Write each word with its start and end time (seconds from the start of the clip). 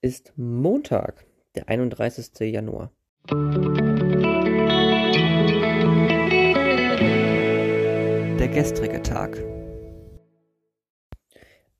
ist 0.00 0.32
Montag, 0.36 1.26
der 1.54 1.68
31. 1.68 2.38
Januar. 2.40 2.92
Der 8.38 8.48
gestrige 8.48 9.02
Tag. 9.02 9.42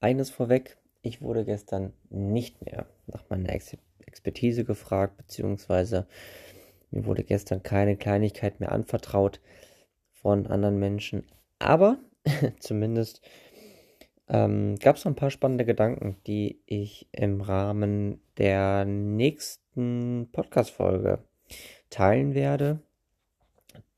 Eines 0.01 0.31
vorweg, 0.31 0.79
ich 1.03 1.21
wurde 1.21 1.45
gestern 1.45 1.93
nicht 2.09 2.65
mehr 2.65 2.87
nach 3.07 3.29
meiner 3.29 3.51
Ex 3.51 3.77
Expertise 4.07 4.65
gefragt, 4.65 5.17
beziehungsweise 5.19 6.07
mir 6.91 7.05
wurde 7.05 7.23
gestern 7.25 7.63
keine 7.63 7.97
Kleinigkeit 7.97 8.61
mehr 8.61 8.73
anvertraut 8.73 9.41
von 10.13 10.47
anderen 10.47 10.79
Menschen. 10.79 11.27
Aber 11.59 11.99
zumindest 12.61 13.21
ähm, 14.29 14.77
gab 14.77 14.97
es 14.97 15.05
noch 15.05 15.13
ein 15.13 15.17
paar 15.17 15.31
spannende 15.31 15.65
Gedanken, 15.65 16.17
die 16.27 16.61
ich 16.67 17.09
im 17.13 17.41
Rahmen 17.41 18.21
der 18.39 18.85
nächsten 18.85 20.29
Podcast-Folge 20.33 21.21
teilen 21.91 22.35
werde. 22.35 22.81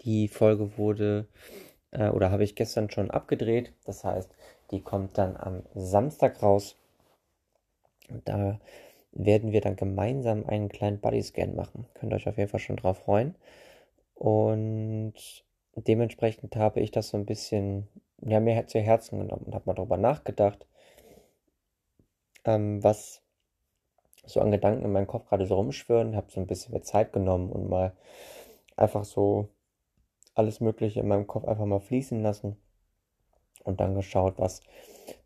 Die 0.03 0.29
Folge 0.29 0.77
wurde 0.77 1.27
äh, 1.91 2.09
oder 2.09 2.31
habe 2.31 2.45
ich 2.45 2.55
gestern 2.55 2.91
schon 2.91 3.11
abgedreht. 3.11 3.73
Das 3.85 4.05
heißt, 4.05 4.31
die 4.71 4.83
kommt 4.83 5.17
dann 5.17 5.37
am 5.37 5.63
Samstag 5.75 6.43
raus. 6.43 6.77
Und 8.11 8.29
da 8.29 8.61
werden 9.13 9.53
wir 9.53 9.61
dann 9.61 9.77
gemeinsam 9.77 10.45
einen 10.47 10.69
kleinen 10.69 11.01
Bodyscan 11.01 11.55
machen. 11.55 11.87
Könnt 11.95 12.13
ihr 12.13 12.17
euch 12.17 12.29
auf 12.29 12.37
jeden 12.37 12.51
Fall 12.51 12.61
schon 12.61 12.77
drauf 12.77 12.99
freuen. 12.99 13.35
Und 14.15 15.15
dementsprechend 15.75 16.57
habe 16.57 16.81
ich 16.81 16.91
das 16.91 17.09
so 17.09 17.17
ein 17.17 17.27
bisschen 17.27 17.89
ja, 18.23 18.41
mir 18.41 18.67
zu 18.67 18.81
Herzen 18.81 19.19
genommen 19.19 19.45
und 19.47 19.55
habe 19.55 19.65
mal 19.67 19.75
darüber 19.75 19.97
nachgedacht, 19.97 20.67
ähm, 22.45 22.83
was 22.83 23.23
so 24.27 24.41
an 24.41 24.51
Gedanken 24.51 24.85
in 24.85 24.93
meinem 24.93 25.07
Kopf 25.07 25.29
gerade 25.29 25.47
so 25.47 25.55
rumschwören. 25.55 26.17
Habe 26.17 26.31
so 26.31 26.41
ein 26.41 26.47
bisschen 26.47 26.73
mehr 26.73 26.83
Zeit 26.83 27.13
genommen 27.13 27.51
und 27.51 27.69
mal 27.69 27.93
einfach 28.77 29.05
so 29.05 29.49
alles 30.35 30.61
Mögliche 30.61 31.01
in 31.01 31.09
meinem 31.09 31.27
Kopf 31.27 31.45
einfach 31.47 31.65
mal 31.65 31.81
fließen 31.81 32.23
lassen 32.23 32.57
und 33.65 33.81
dann 33.81 33.95
geschaut, 33.95 34.35
was 34.39 34.61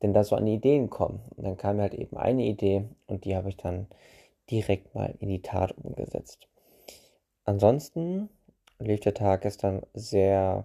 denn 0.03 0.15
da 0.15 0.25
so 0.25 0.37
an 0.37 0.47
Ideen 0.47 0.91
kommen. 0.91 1.21
Und 1.37 1.45
dann 1.45 1.57
kam 1.57 1.77
mir 1.77 1.83
halt 1.83 1.95
eben 1.95 2.17
eine 2.17 2.45
Idee 2.45 2.85
und 3.07 3.25
die 3.25 3.37
habe 3.37 3.49
ich 3.49 3.57
dann 3.57 3.89
direkt 4.51 4.95
mal 4.95 5.15
in 5.19 5.29
die 5.29 5.43
Tat 5.43 5.73
umgesetzt. 5.77 6.49
Ansonsten 7.45 8.29
lief 8.79 9.01
der 9.01 9.15
Tag 9.15 9.43
gestern 9.43 9.83
sehr 9.95 10.65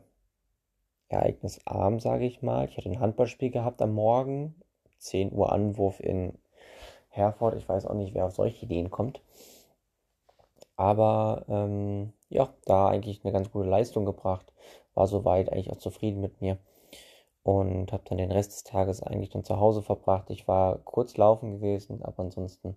ereignisarm, 1.09 1.99
sage 1.99 2.25
ich 2.25 2.41
mal. 2.41 2.67
Ich 2.67 2.77
hatte 2.77 2.89
ein 2.89 2.99
Handballspiel 2.99 3.49
gehabt 3.49 3.81
am 3.81 3.93
Morgen, 3.93 4.55
10 4.99 5.31
Uhr 5.31 5.51
Anwurf 5.51 5.99
in 5.99 6.33
Herford. 7.09 7.55
Ich 7.55 7.67
weiß 7.67 7.85
auch 7.85 7.93
nicht, 7.93 8.13
wer 8.13 8.25
auf 8.25 8.35
solche 8.35 8.65
Ideen 8.65 8.91
kommt. 8.91 9.21
Aber 10.75 11.45
ähm, 11.49 12.13
ja, 12.29 12.53
da 12.65 12.87
eigentlich 12.87 13.23
eine 13.23 13.33
ganz 13.33 13.51
gute 13.51 13.67
Leistung 13.67 14.05
gebracht. 14.05 14.53
War 14.93 15.07
soweit 15.07 15.51
eigentlich 15.51 15.71
auch 15.71 15.77
zufrieden 15.77 16.21
mit 16.21 16.41
mir. 16.41 16.57
Und 17.43 17.93
habe 17.93 18.03
dann 18.05 18.17
den 18.17 18.31
Rest 18.31 18.51
des 18.51 18.63
Tages 18.63 19.01
eigentlich 19.01 19.29
dann 19.29 19.43
zu 19.43 19.59
Hause 19.59 19.81
verbracht. 19.81 20.29
Ich 20.29 20.47
war 20.47 20.79
kurz 20.79 21.17
laufen 21.17 21.53
gewesen, 21.53 22.03
aber 22.03 22.23
ansonsten 22.23 22.75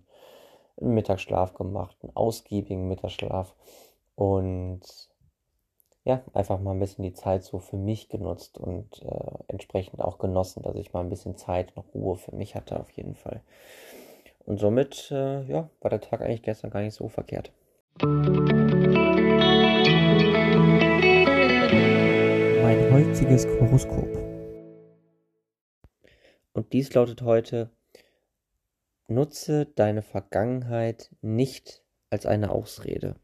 einen 0.79 0.93
Mittagsschlaf 0.93 1.53
gemacht, 1.53 1.97
einen 2.01 2.15
ausgiebigen 2.15 2.87
Mittagsschlaf. 2.87 3.53
Und 4.15 4.81
ja, 6.03 6.23
einfach 6.33 6.59
mal 6.59 6.71
ein 6.71 6.79
bisschen 6.79 7.03
die 7.03 7.13
Zeit 7.13 7.43
so 7.43 7.59
für 7.59 7.77
mich 7.77 8.09
genutzt 8.09 8.57
und 8.57 9.03
äh, 9.03 9.43
entsprechend 9.47 10.01
auch 10.01 10.17
genossen, 10.17 10.63
dass 10.63 10.75
ich 10.75 10.93
mal 10.93 11.01
ein 11.01 11.09
bisschen 11.09 11.37
Zeit 11.37 11.75
und 11.75 11.85
Ruhe 11.93 12.15
für 12.15 12.35
mich 12.35 12.55
hatte, 12.55 12.79
auf 12.79 12.89
jeden 12.91 13.15
Fall. 13.15 13.41
Und 14.45 14.59
somit, 14.59 15.11
äh, 15.11 15.43
ja, 15.43 15.69
war 15.79 15.89
der 15.89 16.01
Tag 16.01 16.21
eigentlich 16.21 16.41
gestern 16.41 16.71
gar 16.71 16.81
nicht 16.81 16.95
so 16.95 17.07
verkehrt. 17.07 17.51
Mein 22.63 22.91
heutiges 22.91 23.45
Horoskop. 23.45 24.09
Und 26.53 26.73
dies 26.73 26.93
lautet 26.93 27.21
heute, 27.21 27.69
nutze 29.07 29.67
deine 29.67 30.01
Vergangenheit 30.01 31.11
nicht 31.21 31.83
als 32.09 32.25
eine 32.25 32.49
Ausrede. 32.51 33.15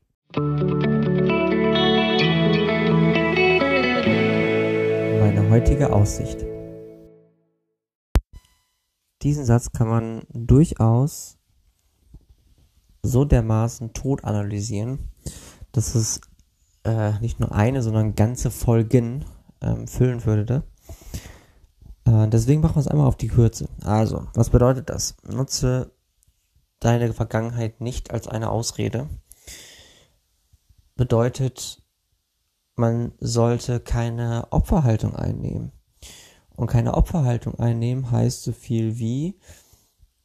Heutige 5.50 5.94
Aussicht. 5.94 6.46
Diesen 9.22 9.46
Satz 9.46 9.72
kann 9.72 9.88
man 9.88 10.24
durchaus 10.30 11.38
so 13.02 13.26
dermaßen 13.26 13.94
tot 13.94 14.24
analysieren, 14.24 15.10
dass 15.72 15.96
es 15.96 16.22
äh, 16.84 17.20
nicht 17.20 17.40
nur 17.40 17.52
eine, 17.54 17.82
sondern 17.82 18.16
ganze 18.16 18.52
Folgen 18.52 19.26
ähm, 19.62 19.88
füllen 19.88 20.26
würde. 20.26 20.64
Äh, 22.06 22.28
deswegen 22.28 22.62
machen 22.62 22.76
wir 22.76 22.82
es 22.82 22.88
einmal 22.88 23.08
auf 23.08 23.18
die 23.18 23.28
Kürze. 23.28 23.70
Also, 23.84 24.28
was 24.34 24.50
bedeutet 24.50 24.90
das? 24.90 25.16
Nutze 25.24 25.92
deine 26.80 27.14
Vergangenheit 27.14 27.82
nicht 27.82 28.12
als 28.12 28.28
eine 28.28 28.50
Ausrede. 28.50 29.10
Bedeutet, 30.96 31.84
man 32.78 33.12
sollte 33.20 33.80
keine 33.80 34.48
Opferhaltung 34.52 35.16
einnehmen. 35.16 35.72
Und 36.56 36.68
keine 36.68 36.96
Opferhaltung 36.96 37.56
einnehmen 37.60 38.10
heißt 38.10 38.44
so 38.44 38.52
viel 38.52 38.98
wie, 38.98 39.40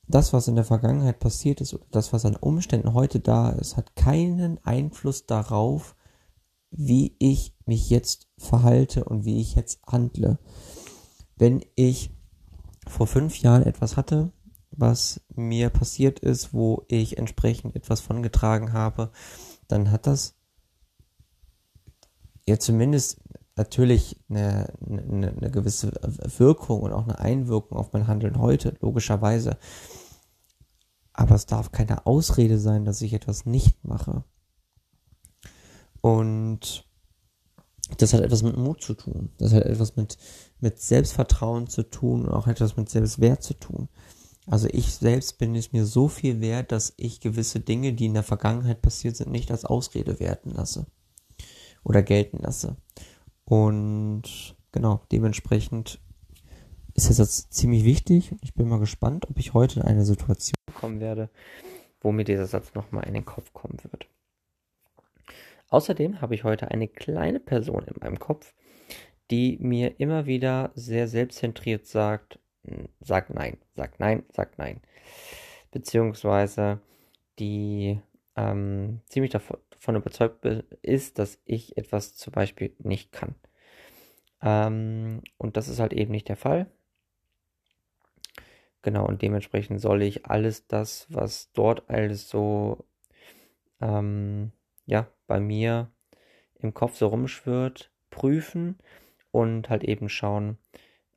das, 0.08 0.32
was 0.32 0.48
in 0.48 0.56
der 0.56 0.64
Vergangenheit 0.64 1.20
passiert 1.20 1.60
ist 1.60 1.74
oder 1.74 1.86
das, 1.90 2.12
was 2.12 2.24
an 2.24 2.36
Umständen 2.36 2.94
heute 2.94 3.20
da 3.20 3.50
ist, 3.50 3.76
hat 3.76 3.96
keinen 3.96 4.58
Einfluss 4.64 5.26
darauf, 5.26 5.96
wie 6.70 7.16
ich 7.18 7.54
mich 7.66 7.90
jetzt 7.90 8.28
verhalte 8.38 9.04
und 9.04 9.24
wie 9.24 9.40
ich 9.40 9.54
jetzt 9.54 9.80
handle. 9.86 10.38
Wenn 11.36 11.64
ich 11.76 12.10
vor 12.86 13.06
fünf 13.06 13.38
Jahren 13.38 13.62
etwas 13.62 13.96
hatte, 13.96 14.32
was 14.70 15.20
mir 15.34 15.70
passiert 15.70 16.18
ist, 16.18 16.52
wo 16.52 16.84
ich 16.88 17.18
entsprechend 17.18 17.76
etwas 17.76 18.00
von 18.00 18.22
getragen 18.22 18.72
habe, 18.72 19.10
dann 19.68 19.90
hat 19.90 20.06
das 20.06 20.34
ja 22.46 22.58
zumindest 22.58 23.18
natürlich 23.56 24.18
eine, 24.28 24.72
eine, 24.86 25.28
eine 25.36 25.50
gewisse 25.50 25.92
Wirkung 26.38 26.80
und 26.80 26.92
auch 26.92 27.04
eine 27.04 27.18
Einwirkung 27.18 27.78
auf 27.78 27.92
mein 27.92 28.06
Handeln 28.06 28.38
heute, 28.38 28.74
logischerweise. 28.80 29.58
Aber 31.12 31.34
es 31.34 31.46
darf 31.46 31.72
keine 31.72 32.06
Ausrede 32.06 32.58
sein, 32.58 32.84
dass 32.84 33.02
ich 33.02 33.12
etwas 33.12 33.44
nicht 33.44 33.84
mache. 33.84 34.24
Und 36.00 36.88
das 37.98 38.14
hat 38.14 38.22
etwas 38.22 38.42
mit 38.42 38.56
Mut 38.56 38.82
zu 38.82 38.94
tun. 38.94 39.30
Das 39.36 39.52
hat 39.52 39.64
etwas 39.64 39.96
mit, 39.96 40.16
mit 40.60 40.80
Selbstvertrauen 40.80 41.66
zu 41.66 41.82
tun 41.82 42.26
und 42.26 42.32
auch 42.32 42.46
etwas 42.46 42.76
mit 42.76 42.88
Selbstwert 42.88 43.42
zu 43.42 43.54
tun. 43.54 43.88
Also 44.46 44.66
ich 44.72 44.94
selbst 44.94 45.38
bin 45.38 45.54
es 45.54 45.72
mir 45.72 45.84
so 45.84 46.08
viel 46.08 46.40
wert, 46.40 46.72
dass 46.72 46.94
ich 46.96 47.20
gewisse 47.20 47.60
Dinge, 47.60 47.92
die 47.92 48.06
in 48.06 48.14
der 48.14 48.22
Vergangenheit 48.22 48.80
passiert 48.82 49.16
sind, 49.16 49.30
nicht 49.30 49.50
als 49.50 49.64
Ausrede 49.64 50.18
werten 50.18 50.50
lasse 50.50 50.86
oder 51.84 52.02
gelten 52.02 52.38
lasse. 52.38 52.76
Und 53.44 54.56
genau, 54.72 55.02
dementsprechend 55.10 56.00
ist 56.94 57.08
das 57.10 57.18
jetzt 57.18 57.52
ziemlich 57.52 57.84
wichtig. 57.84 58.34
Ich 58.42 58.54
bin 58.54 58.68
mal 58.68 58.78
gespannt, 58.78 59.28
ob 59.28 59.38
ich 59.38 59.54
heute 59.54 59.80
in 59.80 59.86
eine 59.86 60.04
Situation 60.04 60.54
kommen 60.74 61.00
werde, 61.00 61.30
wo 62.00 62.12
mir 62.12 62.24
dieser 62.24 62.46
Satz 62.46 62.74
nochmal 62.74 63.06
in 63.06 63.14
den 63.14 63.24
Kopf 63.24 63.52
kommen 63.52 63.78
wird. 63.90 64.06
Außerdem 65.68 66.20
habe 66.20 66.34
ich 66.34 66.44
heute 66.44 66.70
eine 66.70 66.86
kleine 66.86 67.40
Person 67.40 67.84
in 67.86 67.94
meinem 68.00 68.18
Kopf, 68.18 68.52
die 69.30 69.56
mir 69.60 69.98
immer 70.00 70.26
wieder 70.26 70.70
sehr 70.74 71.08
selbstzentriert 71.08 71.86
sagt, 71.86 72.38
sagt 73.00 73.30
nein, 73.32 73.56
sagt 73.74 73.98
nein, 73.98 74.24
sagt 74.30 74.58
nein. 74.58 74.82
Beziehungsweise 75.70 76.80
die 77.38 77.98
ähm, 78.36 79.00
ziemlich 79.06 79.32
davon, 79.32 79.58
überzeugt 79.86 80.44
ist, 80.82 81.18
dass 81.18 81.40
ich 81.44 81.76
etwas 81.76 82.16
zum 82.16 82.32
Beispiel 82.32 82.74
nicht 82.78 83.12
kann. 83.12 83.34
Ähm, 84.42 85.22
und 85.38 85.56
das 85.56 85.68
ist 85.68 85.78
halt 85.78 85.92
eben 85.92 86.10
nicht 86.10 86.28
der 86.28 86.36
Fall. 86.36 86.66
Genau, 88.82 89.06
und 89.06 89.22
dementsprechend 89.22 89.80
soll 89.80 90.02
ich 90.02 90.26
alles 90.26 90.66
das, 90.66 91.06
was 91.08 91.52
dort 91.52 91.88
alles 91.88 92.28
so, 92.28 92.84
ähm, 93.80 94.50
ja, 94.86 95.06
bei 95.28 95.38
mir 95.38 95.90
im 96.58 96.74
Kopf 96.74 96.96
so 96.96 97.06
rumschwirrt, 97.06 97.90
prüfen 98.10 98.78
und 99.30 99.70
halt 99.70 99.84
eben 99.84 100.08
schauen, 100.08 100.58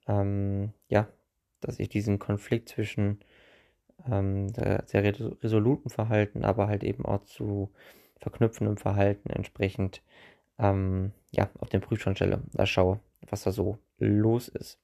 ähm, 0.07 0.73
ja, 0.89 1.07
dass 1.59 1.79
ich 1.79 1.89
diesen 1.89 2.19
Konflikt 2.19 2.69
zwischen 2.69 3.19
ähm, 4.09 4.49
sehr 4.49 5.03
resoluten 5.03 5.89
Verhalten, 5.89 6.43
aber 6.43 6.67
halt 6.67 6.83
eben 6.83 7.05
auch 7.05 7.23
zu 7.25 7.71
verknüpfendem 8.17 8.77
Verhalten 8.77 9.29
entsprechend 9.29 10.01
ähm, 10.57 11.11
ja, 11.31 11.49
auf 11.59 11.69
den 11.69 11.81
Prüfstand 11.81 12.17
stelle, 12.17 12.41
da 12.53 12.65
schaue, 12.65 12.99
was 13.29 13.43
da 13.43 13.51
so 13.51 13.77
los 13.97 14.47
ist. 14.47 14.79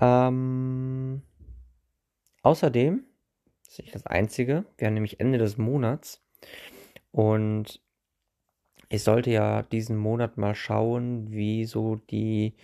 Ähm, 0.00 1.22
außerdem, 2.42 3.04
ist 3.68 3.78
nicht 3.80 3.94
das 3.94 4.06
Einzige. 4.06 4.64
Wir 4.78 4.86
haben 4.86 4.94
nämlich 4.94 5.20
Ende 5.20 5.38
des 5.38 5.56
Monats 5.56 6.22
und 7.10 7.80
ich 8.88 9.02
sollte 9.02 9.30
ja 9.30 9.62
diesen 9.62 9.96
Monat 9.96 10.36
mal 10.36 10.54
schauen, 10.54 11.30
wie 11.30 11.64
so 11.64 11.96
die 11.96 12.54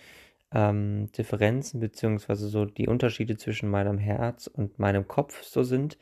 ähm, 0.53 1.11
Differenzen 1.11 1.79
beziehungsweise 1.79 2.47
so 2.47 2.65
die 2.65 2.87
Unterschiede 2.87 3.37
zwischen 3.37 3.69
meinem 3.69 3.97
Herz 3.97 4.47
und 4.47 4.79
meinem 4.79 5.07
Kopf 5.07 5.43
so 5.43 5.63
sind 5.63 5.97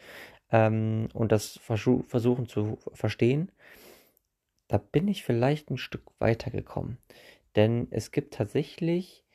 ähm, 0.51 1.07
und 1.13 1.31
das 1.31 1.57
versuchen 1.57 2.47
zu 2.47 2.77
verstehen. 2.93 3.51
Da 4.67 4.77
bin 4.77 5.07
ich 5.07 5.23
vielleicht 5.23 5.69
ein 5.69 5.77
Stück 5.77 6.03
weitergekommen. 6.19 6.97
Denn 7.55 7.87
es 7.91 8.11
gibt 8.11 8.33
tatsächlich 8.33 9.25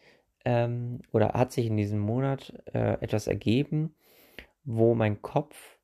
ähm, 0.44 1.00
oder 1.12 1.34
hat 1.34 1.52
sich 1.52 1.66
in 1.66 1.76
diesem 1.76 1.98
Monat 1.98 2.54
äh, 2.72 2.94
etwas 3.02 3.26
ergeben, 3.26 3.94
wo 4.64 4.94
mein 4.94 5.20
Kopf 5.20 5.78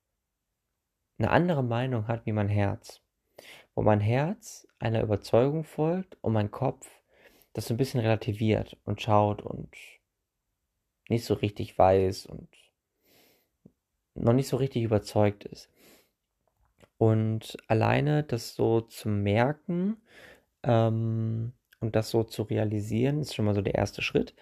eine 1.19 1.31
andere 1.31 1.63
Meinung 1.63 2.09
hat 2.09 2.27
wie 2.27 2.33
mein 2.33 2.49
Herz. 2.49 3.01
Wo 3.75 3.83
mein 3.83 4.01
Herz 4.01 4.67
einer 4.79 5.03
Überzeugung 5.03 5.65
folgt 5.65 6.17
und 6.23 6.33
mein 6.33 6.51
Kopf 6.51 7.02
das 7.53 7.67
so 7.67 7.75
ein 7.75 7.77
bisschen 7.77 8.01
relativiert 8.01 8.77
und 8.85 9.03
schaut 9.03 9.43
und 9.43 9.71
nicht 11.09 11.25
so 11.25 11.35
richtig 11.35 11.79
weiß 11.79 12.27
und 12.27 12.49
noch 14.15 14.33
nicht 14.33 14.49
so 14.49 14.57
richtig 14.57 14.83
überzeugt 14.83 15.45
ist. 15.45 15.69
Und 16.99 17.57
alleine 17.67 18.23
das 18.23 18.55
so 18.55 18.81
zu 18.81 19.09
merken 19.09 19.97
ähm, 20.63 21.53
und 21.81 21.97
das 21.97 22.11
so 22.11 22.23
zu 22.23 22.43
realisieren, 22.43 23.21
ist 23.21 23.35
schon 23.35 23.45
mal 23.45 23.55
so 23.55 23.63
der 23.63 23.75
erste 23.75 24.03
Schritt. 24.03 24.35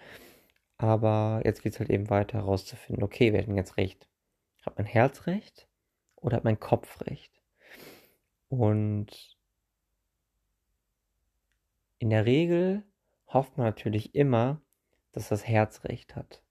Aber 0.77 1.41
jetzt 1.43 1.63
geht 1.63 1.73
es 1.73 1.79
halt 1.79 1.89
eben 1.89 2.09
weiter 2.09 2.39
herauszufinden, 2.39 3.03
okay, 3.03 3.33
wer 3.33 3.41
hat 3.41 3.47
denn 3.47 3.57
jetzt 3.57 3.77
recht? 3.77 4.07
Hat 4.63 4.77
mein 4.77 4.85
Herz 4.85 5.27
recht 5.27 5.67
oder 6.15 6.37
hat 6.37 6.43
mein 6.43 6.59
Kopf 6.59 7.01
recht? 7.01 7.31
Und 8.49 9.37
in 11.99 12.09
der 12.09 12.25
Regel 12.25 12.83
hofft 13.33 13.57
man 13.57 13.65
natürlich 13.67 14.15
immer, 14.15 14.61
dass 15.11 15.29
das 15.29 15.47
Herz 15.47 15.83
recht 15.85 16.15
hat. 16.15 16.43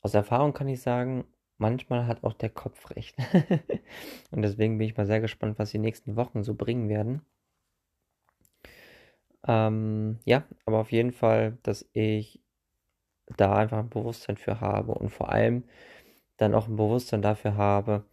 Aus 0.00 0.14
Erfahrung 0.14 0.52
kann 0.54 0.68
ich 0.68 0.80
sagen, 0.80 1.24
manchmal 1.58 2.06
hat 2.06 2.24
auch 2.24 2.32
der 2.32 2.50
Kopf 2.50 2.90
recht. 2.90 3.16
und 4.30 4.42
deswegen 4.42 4.78
bin 4.78 4.86
ich 4.88 4.96
mal 4.96 5.06
sehr 5.06 5.20
gespannt, 5.20 5.58
was 5.58 5.70
die 5.70 5.78
nächsten 5.78 6.16
Wochen 6.16 6.42
so 6.44 6.54
bringen 6.54 6.88
werden. 6.88 7.22
Ähm, 9.46 10.18
ja, 10.24 10.44
aber 10.66 10.78
auf 10.78 10.92
jeden 10.92 11.12
Fall, 11.12 11.58
dass 11.62 11.88
ich 11.92 12.40
da 13.36 13.56
einfach 13.56 13.78
ein 13.78 13.90
Bewusstsein 13.90 14.36
für 14.36 14.60
habe 14.60 14.94
und 14.94 15.10
vor 15.10 15.30
allem 15.30 15.64
dann 16.38 16.54
auch 16.54 16.68
ein 16.68 16.76
Bewusstsein 16.76 17.22
dafür 17.22 17.56
habe, 17.56 18.04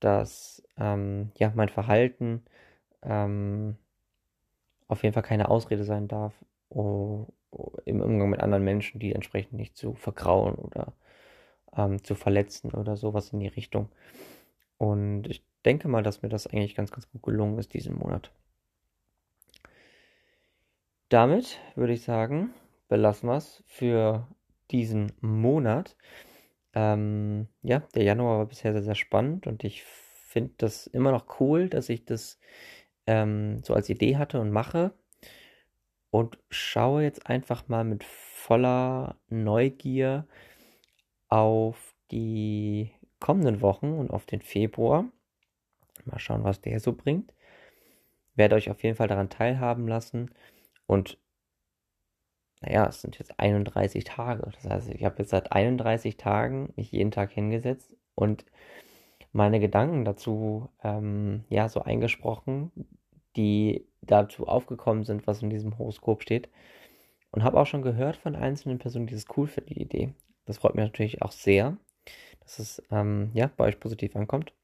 dass 0.00 0.62
ähm, 0.78 1.32
ja 1.36 1.52
mein 1.54 1.68
Verhalten 1.68 2.44
ähm, 3.02 3.76
auf 4.88 5.02
jeden 5.02 5.12
Fall 5.12 5.22
keine 5.22 5.48
Ausrede 5.48 5.84
sein 5.84 6.08
darf, 6.08 6.34
im 6.70 8.00
Umgang 8.00 8.30
mit 8.30 8.40
anderen 8.40 8.64
Menschen, 8.64 8.98
die 8.98 9.14
entsprechend 9.14 9.54
nicht 9.54 9.76
zu 9.76 9.94
vergrauen 9.94 10.56
oder 10.56 10.92
ähm, 11.76 12.02
zu 12.02 12.14
verletzen 12.14 12.72
oder 12.72 12.96
sowas 12.96 13.32
in 13.32 13.40
die 13.40 13.48
Richtung. 13.48 13.88
Und 14.76 15.26
ich 15.28 15.44
denke 15.64 15.88
mal, 15.88 16.02
dass 16.02 16.22
mir 16.22 16.28
das 16.28 16.46
eigentlich 16.46 16.74
ganz, 16.74 16.90
ganz 16.90 17.10
gut 17.10 17.22
gelungen 17.22 17.58
ist 17.58 17.74
diesen 17.74 17.96
Monat. 17.96 18.30
Damit 21.08 21.58
würde 21.74 21.94
ich 21.94 22.02
sagen, 22.02 22.52
belassen 22.88 23.28
wir 23.28 23.36
es 23.36 23.62
für 23.66 24.28
diesen 24.70 25.12
Monat. 25.20 25.96
Ähm, 26.74 27.48
ja, 27.62 27.80
der 27.94 28.02
Januar 28.02 28.38
war 28.38 28.46
bisher 28.46 28.72
sehr, 28.72 28.82
sehr 28.82 28.94
spannend 28.94 29.46
und 29.46 29.64
ich 29.64 29.84
finde 29.84 30.52
das 30.58 30.86
immer 30.86 31.10
noch 31.10 31.40
cool, 31.40 31.70
dass 31.70 31.88
ich 31.88 32.04
das 32.04 32.38
ähm, 33.08 33.62
so 33.64 33.74
als 33.74 33.88
Idee 33.88 34.16
hatte 34.16 34.38
und 34.40 34.50
mache. 34.50 34.92
Und 36.10 36.38
schaue 36.50 37.02
jetzt 37.02 37.26
einfach 37.26 37.68
mal 37.68 37.84
mit 37.84 38.04
voller 38.04 39.16
Neugier 39.28 40.26
auf 41.28 41.94
die 42.10 42.92
kommenden 43.20 43.60
Wochen 43.60 43.92
und 43.92 44.10
auf 44.10 44.24
den 44.26 44.40
Februar. 44.40 45.04
Mal 46.04 46.18
schauen, 46.18 46.44
was 46.44 46.60
der 46.60 46.80
so 46.80 46.92
bringt. 46.92 47.34
Werde 48.36 48.54
euch 48.54 48.70
auf 48.70 48.82
jeden 48.82 48.96
Fall 48.96 49.08
daran 49.08 49.28
teilhaben 49.30 49.88
lassen. 49.88 50.30
Und 50.86 51.18
naja, 52.60 52.86
es 52.86 53.02
sind 53.02 53.18
jetzt 53.18 53.38
31 53.38 54.04
Tage. 54.04 54.50
Das 54.54 54.64
heißt, 54.70 54.88
ich 54.90 55.04
habe 55.04 55.16
jetzt 55.18 55.30
seit 55.30 55.52
31 55.52 56.16
Tagen 56.16 56.72
mich 56.76 56.92
jeden 56.92 57.10
Tag 57.10 57.30
hingesetzt 57.30 57.94
und 58.14 58.44
meine 59.32 59.60
Gedanken 59.60 60.04
dazu 60.04 60.68
ähm, 60.82 61.44
ja 61.48 61.68
so 61.68 61.82
eingesprochen, 61.82 62.72
die 63.36 63.86
dazu 64.02 64.46
aufgekommen 64.46 65.04
sind, 65.04 65.26
was 65.26 65.42
in 65.42 65.50
diesem 65.50 65.78
Horoskop 65.78 66.22
steht. 66.22 66.48
Und 67.30 67.44
habe 67.44 67.60
auch 67.60 67.66
schon 67.66 67.82
gehört 67.82 68.16
von 68.16 68.34
einzelnen 68.34 68.78
Personen, 68.78 69.06
die 69.06 69.14
es 69.14 69.26
cool 69.36 69.46
finden, 69.46 69.74
die 69.74 69.82
Idee. 69.82 70.14
Das 70.46 70.58
freut 70.58 70.74
mich 70.74 70.84
natürlich 70.84 71.20
auch 71.20 71.32
sehr, 71.32 71.76
dass 72.40 72.58
es 72.58 72.82
ähm, 72.90 73.30
ja, 73.34 73.50
bei 73.56 73.66
euch 73.66 73.78
positiv 73.78 74.16
ankommt. 74.16 74.54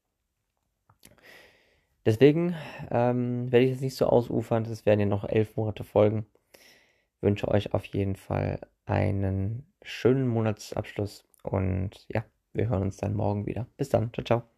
Deswegen 2.05 2.55
ähm, 2.91 3.51
werde 3.51 3.65
ich 3.65 3.71
jetzt 3.71 3.81
nicht 3.81 3.95
so 3.95 4.07
ausufern. 4.07 4.65
Es 4.65 4.85
werden 4.85 4.99
ja 4.99 5.05
noch 5.05 5.27
elf 5.27 5.55
Monate 5.57 5.83
folgen. 5.83 6.25
Wünsche 7.21 7.47
euch 7.47 7.73
auf 7.73 7.85
jeden 7.85 8.15
Fall 8.15 8.59
einen 8.85 9.71
schönen 9.81 10.27
Monatsabschluss 10.27 11.27
und 11.43 12.05
ja, 12.09 12.23
wir 12.53 12.69
hören 12.69 12.83
uns 12.83 12.97
dann 12.97 13.15
morgen 13.15 13.45
wieder. 13.45 13.67
Bis 13.77 13.89
dann. 13.89 14.13
Ciao, 14.13 14.23
ciao. 14.23 14.54